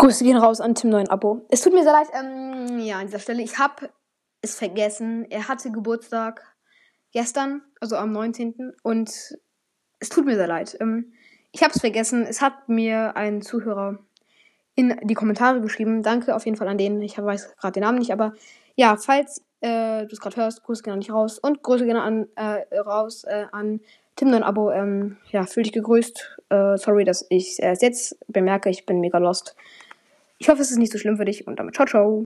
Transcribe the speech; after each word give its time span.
Grüße 0.00 0.24
gehen 0.24 0.38
raus 0.38 0.62
an 0.62 0.74
Tim 0.74 0.88
9 0.88 1.08
Abo. 1.08 1.44
Es 1.50 1.60
tut 1.60 1.74
mir 1.74 1.82
sehr 1.82 1.92
leid, 1.92 2.08
ähm, 2.14 2.78
ja, 2.78 3.00
an 3.00 3.06
dieser 3.06 3.18
Stelle. 3.18 3.42
Ich 3.42 3.58
habe 3.58 3.90
es 4.40 4.54
vergessen. 4.54 5.26
Er 5.28 5.46
hatte 5.46 5.70
Geburtstag 5.70 6.42
gestern, 7.12 7.60
also 7.82 7.96
am 7.96 8.10
19. 8.10 8.72
Und 8.82 9.10
es 9.98 10.08
tut 10.08 10.24
mir 10.24 10.36
sehr 10.36 10.46
leid. 10.46 10.74
Ähm, 10.80 11.12
ich 11.52 11.62
habe 11.62 11.74
es 11.74 11.82
vergessen. 11.82 12.24
Es 12.26 12.40
hat 12.40 12.66
mir 12.66 13.14
ein 13.14 13.42
Zuhörer 13.42 13.98
in 14.74 14.98
die 15.02 15.12
Kommentare 15.12 15.60
geschrieben. 15.60 16.02
Danke 16.02 16.34
auf 16.34 16.46
jeden 16.46 16.56
Fall 16.56 16.68
an 16.68 16.78
den. 16.78 17.02
Ich 17.02 17.18
weiß 17.18 17.56
gerade 17.58 17.72
den 17.72 17.82
Namen 17.82 17.98
nicht, 17.98 18.14
aber 18.14 18.32
ja, 18.76 18.96
falls 18.96 19.42
äh, 19.60 20.06
du 20.06 20.12
es 20.12 20.20
gerade 20.20 20.36
hörst, 20.36 20.62
Grüße 20.62 20.82
gerne 20.82 21.00
nicht 21.00 21.12
raus. 21.12 21.38
Und 21.38 21.62
Grüße 21.62 21.84
gerne 21.84 22.00
an, 22.00 22.26
äh, 22.36 22.78
raus 22.78 23.24
äh, 23.24 23.44
an 23.52 23.80
Tim 24.16 24.30
9 24.30 24.44
Abo. 24.44 24.70
Ähm, 24.70 25.18
ja, 25.30 25.44
fühl 25.44 25.64
dich 25.64 25.74
gegrüßt. 25.74 26.38
Äh, 26.48 26.78
sorry, 26.78 27.04
dass 27.04 27.26
ich 27.28 27.58
erst 27.60 27.82
jetzt 27.82 28.16
bemerke, 28.28 28.70
ich 28.70 28.86
bin 28.86 29.00
mega 29.00 29.18
lost. 29.18 29.54
Ich 30.42 30.48
hoffe, 30.48 30.62
es 30.62 30.70
ist 30.70 30.78
nicht 30.78 30.90
so 30.90 30.98
schlimm 30.98 31.18
für 31.18 31.26
dich 31.26 31.46
und 31.46 31.58
damit 31.58 31.74
ciao, 31.74 31.86
ciao. 31.86 32.18